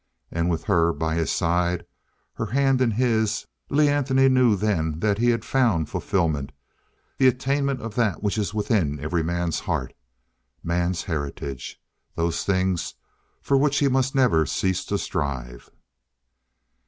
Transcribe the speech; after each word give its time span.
And 0.31 0.49
with 0.49 0.63
her 0.63 0.93
by 0.93 1.13
his 1.13 1.29
side, 1.29 1.85
her 2.33 2.47
hand 2.47 2.81
in 2.81 2.89
his, 2.89 3.45
Lee 3.69 3.87
Anthony 3.87 4.29
knew 4.29 4.55
then 4.55 4.99
that 5.01 5.19
he 5.19 5.29
had 5.29 5.45
found 5.45 5.89
fulfillment 5.89 6.51
the 7.19 7.27
attainment 7.27 7.81
of 7.83 7.93
that 7.93 8.23
which 8.23 8.35
is 8.39 8.51
within 8.51 8.99
every 8.99 9.21
man's 9.21 9.59
heart 9.59 9.93
man's 10.63 11.03
heritage 11.03 11.79
those 12.15 12.43
things 12.43 12.95
for 13.43 13.57
which 13.57 13.77
he 13.77 13.87
must 13.89 14.15
never 14.15 14.47
cease 14.47 14.83
to 14.85 14.97
strive. 14.97 15.69